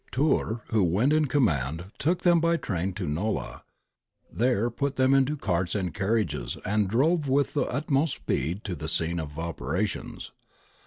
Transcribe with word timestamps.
Tiirr, 0.11 0.61
who 0.71 0.83
went 0.83 1.13
in 1.13 1.25
command, 1.25 1.91
took 1.99 2.23
them 2.23 2.39
by 2.39 2.57
train 2.57 2.91
to 2.93 3.05
Nola, 3.05 3.61
there 4.33 4.71
put 4.71 4.95
them 4.95 5.13
into 5.13 5.37
carts 5.37 5.75
and 5.75 5.93
carriages 5.93 6.57
and 6.65 6.87
drove 6.89 7.27
with 7.29 7.53
the 7.53 7.65
utmost 7.67 8.15
speed 8.15 8.63
to 8.63 8.75
the 8.75 8.89
scene 8.89 9.19
of 9.19 9.37
operations. 9.37 10.31